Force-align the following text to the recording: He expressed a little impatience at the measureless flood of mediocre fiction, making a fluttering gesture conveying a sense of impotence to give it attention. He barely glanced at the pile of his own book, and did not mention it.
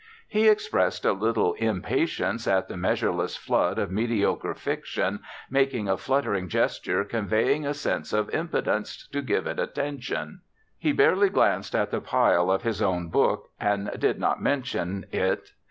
He 0.27 0.49
expressed 0.49 1.05
a 1.05 1.13
little 1.13 1.53
impatience 1.59 2.47
at 2.47 2.67
the 2.67 2.75
measureless 2.75 3.35
flood 3.35 3.77
of 3.77 3.91
mediocre 3.91 4.55
fiction, 4.55 5.19
making 5.47 5.87
a 5.87 5.95
fluttering 5.95 6.49
gesture 6.49 7.03
conveying 7.03 7.67
a 7.67 7.75
sense 7.75 8.11
of 8.11 8.27
impotence 8.31 9.07
to 9.09 9.21
give 9.21 9.45
it 9.45 9.59
attention. 9.59 10.41
He 10.79 10.91
barely 10.91 11.29
glanced 11.29 11.75
at 11.75 11.91
the 11.91 12.01
pile 12.01 12.49
of 12.49 12.63
his 12.63 12.81
own 12.81 13.09
book, 13.09 13.51
and 13.59 13.91
did 13.99 14.17
not 14.17 14.41
mention 14.41 15.05
it. 15.11 15.51